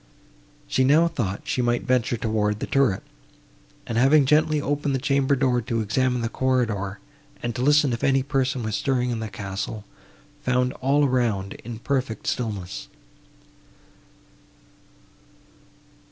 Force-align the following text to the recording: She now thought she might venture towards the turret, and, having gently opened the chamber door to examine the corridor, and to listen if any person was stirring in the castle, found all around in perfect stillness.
She 0.67 0.83
now 0.83 1.07
thought 1.07 1.43
she 1.43 1.61
might 1.61 1.83
venture 1.83 2.17
towards 2.17 2.57
the 2.57 2.65
turret, 2.65 3.03
and, 3.85 3.99
having 3.99 4.25
gently 4.25 4.59
opened 4.59 4.95
the 4.95 4.99
chamber 4.99 5.35
door 5.35 5.61
to 5.61 5.79
examine 5.79 6.21
the 6.21 6.27
corridor, 6.27 6.97
and 7.43 7.53
to 7.55 7.61
listen 7.61 7.93
if 7.93 8.03
any 8.03 8.23
person 8.23 8.63
was 8.63 8.73
stirring 8.75 9.11
in 9.11 9.19
the 9.19 9.29
castle, 9.29 9.85
found 10.41 10.73
all 10.81 11.05
around 11.05 11.53
in 11.63 11.77
perfect 11.77 12.25
stillness. 12.25 12.87